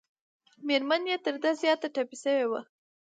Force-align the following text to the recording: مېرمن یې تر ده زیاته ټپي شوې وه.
مېرمن 0.67 1.01
یې 1.11 1.17
تر 1.25 1.35
ده 1.43 1.51
زیاته 1.61 1.87
ټپي 1.95 2.17
شوې 2.23 2.45
وه. 2.51 2.61